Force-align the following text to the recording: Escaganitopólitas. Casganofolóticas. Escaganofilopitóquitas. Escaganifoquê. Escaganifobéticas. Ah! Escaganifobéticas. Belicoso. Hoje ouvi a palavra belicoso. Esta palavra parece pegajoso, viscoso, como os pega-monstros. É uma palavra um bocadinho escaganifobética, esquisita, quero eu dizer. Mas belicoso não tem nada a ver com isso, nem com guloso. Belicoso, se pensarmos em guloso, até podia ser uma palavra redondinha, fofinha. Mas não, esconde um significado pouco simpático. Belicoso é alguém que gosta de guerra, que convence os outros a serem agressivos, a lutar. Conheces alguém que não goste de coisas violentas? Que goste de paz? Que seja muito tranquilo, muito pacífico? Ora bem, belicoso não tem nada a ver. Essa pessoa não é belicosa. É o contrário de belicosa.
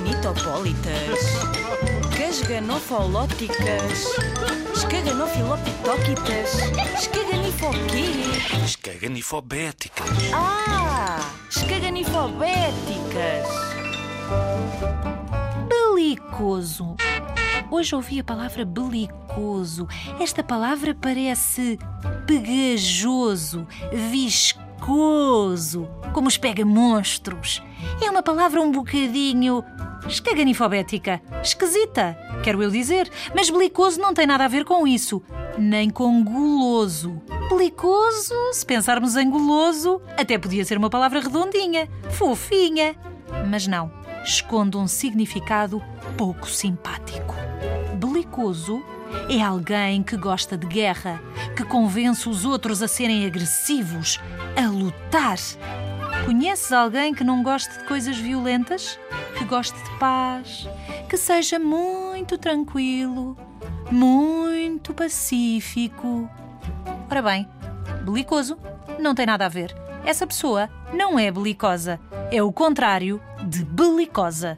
Escaganitopólitas. 0.00 1.20
Casganofolóticas. 2.16 4.06
Escaganofilopitóquitas. 4.74 6.54
Escaganifoquê. 6.98 8.64
Escaganifobéticas. 8.64 10.08
Ah! 10.32 11.20
Escaganifobéticas. 11.50 13.46
Belicoso. 15.68 16.96
Hoje 17.70 17.94
ouvi 17.94 18.20
a 18.20 18.24
palavra 18.24 18.64
belicoso. 18.64 19.86
Esta 20.18 20.42
palavra 20.42 20.94
parece 20.94 21.78
pegajoso, 22.26 23.68
viscoso, 23.92 25.88
como 26.14 26.28
os 26.28 26.38
pega-monstros. 26.38 27.62
É 28.02 28.10
uma 28.10 28.22
palavra 28.22 28.60
um 28.62 28.72
bocadinho 28.72 29.62
escaganifobética, 30.06 31.20
esquisita, 31.42 32.16
quero 32.42 32.62
eu 32.62 32.70
dizer. 32.70 33.10
Mas 33.34 33.50
belicoso 33.50 34.00
não 34.00 34.14
tem 34.14 34.26
nada 34.26 34.44
a 34.44 34.48
ver 34.48 34.64
com 34.64 34.86
isso, 34.86 35.22
nem 35.58 35.90
com 35.90 36.22
guloso. 36.24 37.20
Belicoso, 37.48 38.34
se 38.52 38.64
pensarmos 38.64 39.16
em 39.16 39.28
guloso, 39.28 40.00
até 40.16 40.38
podia 40.38 40.64
ser 40.64 40.78
uma 40.78 40.90
palavra 40.90 41.20
redondinha, 41.20 41.88
fofinha. 42.10 42.94
Mas 43.48 43.66
não, 43.66 43.90
esconde 44.24 44.76
um 44.76 44.86
significado 44.86 45.82
pouco 46.16 46.48
simpático. 46.48 47.34
Belicoso 47.96 48.82
é 49.28 49.42
alguém 49.42 50.02
que 50.02 50.16
gosta 50.16 50.56
de 50.56 50.66
guerra, 50.66 51.20
que 51.56 51.64
convence 51.64 52.28
os 52.28 52.44
outros 52.44 52.82
a 52.82 52.88
serem 52.88 53.26
agressivos, 53.26 54.20
a 54.56 54.68
lutar. 54.68 55.38
Conheces 56.30 56.70
alguém 56.70 57.12
que 57.12 57.24
não 57.24 57.42
goste 57.42 57.76
de 57.76 57.84
coisas 57.86 58.16
violentas? 58.16 58.96
Que 59.36 59.44
goste 59.44 59.76
de 59.82 59.98
paz? 59.98 60.64
Que 61.08 61.16
seja 61.16 61.58
muito 61.58 62.38
tranquilo, 62.38 63.36
muito 63.90 64.94
pacífico? 64.94 66.30
Ora 67.10 67.20
bem, 67.20 67.48
belicoso 68.04 68.56
não 69.00 69.12
tem 69.12 69.26
nada 69.26 69.46
a 69.46 69.48
ver. 69.48 69.74
Essa 70.04 70.24
pessoa 70.24 70.70
não 70.94 71.18
é 71.18 71.32
belicosa. 71.32 71.98
É 72.30 72.40
o 72.40 72.52
contrário 72.52 73.20
de 73.48 73.64
belicosa. 73.64 74.56